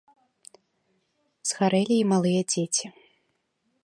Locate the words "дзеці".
2.55-2.85